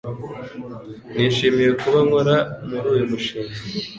[1.15, 2.35] Nishimiye kuba nkora
[2.69, 3.57] muri uyu mushinga.